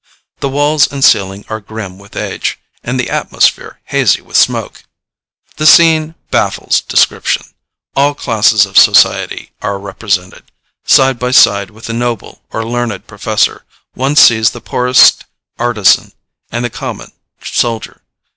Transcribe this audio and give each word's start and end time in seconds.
The 0.39 0.49
walls 0.49 0.91
and 0.91 1.03
ceiling 1.05 1.45
are 1.47 1.59
grim 1.59 1.99
with 1.99 2.15
age, 2.15 2.57
and 2.81 2.99
the 2.99 3.11
atmosphere 3.11 3.79
hazy 3.83 4.19
with 4.19 4.35
smoke. 4.35 4.83
The 5.57 5.67
scene 5.67 6.15
baffles 6.31 6.81
description. 6.81 7.45
All 7.95 8.15
classes 8.15 8.65
of 8.65 8.79
society 8.79 9.51
are 9.61 9.77
represented. 9.77 10.45
Side 10.85 11.19
by 11.19 11.29
side 11.29 11.69
with 11.69 11.85
the 11.85 11.93
noble 11.93 12.41
or 12.49 12.65
learned 12.65 13.05
professor, 13.05 13.63
one 13.93 14.15
sees 14.15 14.49
the 14.49 14.59
poorest 14.59 15.25
artisan 15.59 16.13
and 16.51 16.65
the 16.65 16.71
common 16.71 17.11
soldier. 17.43 18.01